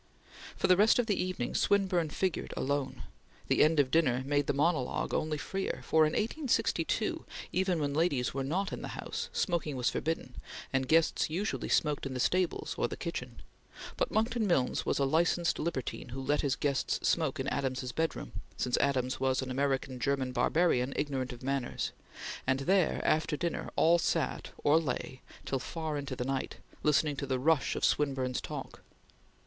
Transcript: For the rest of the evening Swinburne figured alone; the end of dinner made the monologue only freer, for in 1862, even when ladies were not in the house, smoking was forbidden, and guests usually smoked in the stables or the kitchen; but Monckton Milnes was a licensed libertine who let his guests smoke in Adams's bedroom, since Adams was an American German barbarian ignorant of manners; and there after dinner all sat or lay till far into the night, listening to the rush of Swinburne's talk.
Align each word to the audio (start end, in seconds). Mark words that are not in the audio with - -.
For 0.57 0.65
the 0.65 0.75
rest 0.75 0.97
of 0.97 1.05
the 1.05 1.23
evening 1.23 1.53
Swinburne 1.53 2.09
figured 2.09 2.55
alone; 2.57 3.03
the 3.49 3.61
end 3.63 3.79
of 3.79 3.91
dinner 3.91 4.23
made 4.25 4.47
the 4.47 4.51
monologue 4.51 5.13
only 5.13 5.37
freer, 5.37 5.81
for 5.83 6.07
in 6.07 6.13
1862, 6.13 7.23
even 7.53 7.79
when 7.79 7.93
ladies 7.93 8.33
were 8.33 8.43
not 8.43 8.73
in 8.73 8.81
the 8.81 8.97
house, 8.99 9.29
smoking 9.31 9.75
was 9.75 9.91
forbidden, 9.91 10.33
and 10.73 10.87
guests 10.87 11.29
usually 11.29 11.69
smoked 11.69 12.07
in 12.07 12.15
the 12.15 12.19
stables 12.19 12.73
or 12.79 12.87
the 12.87 12.97
kitchen; 12.97 13.43
but 13.95 14.09
Monckton 14.09 14.47
Milnes 14.47 14.87
was 14.87 14.97
a 14.97 15.05
licensed 15.05 15.59
libertine 15.59 16.09
who 16.09 16.21
let 16.23 16.41
his 16.41 16.55
guests 16.55 17.07
smoke 17.07 17.39
in 17.39 17.47
Adams's 17.49 17.91
bedroom, 17.91 18.31
since 18.57 18.77
Adams 18.77 19.19
was 19.19 19.43
an 19.43 19.51
American 19.51 19.99
German 19.99 20.31
barbarian 20.31 20.93
ignorant 20.95 21.31
of 21.31 21.43
manners; 21.43 21.91
and 22.47 22.61
there 22.61 23.03
after 23.05 23.37
dinner 23.37 23.69
all 23.75 23.99
sat 23.99 24.49
or 24.63 24.79
lay 24.79 25.21
till 25.45 25.59
far 25.59 25.95
into 25.95 26.15
the 26.15 26.25
night, 26.25 26.57
listening 26.81 27.15
to 27.15 27.27
the 27.27 27.37
rush 27.37 27.75
of 27.75 27.85
Swinburne's 27.85 28.41
talk. 28.41 28.81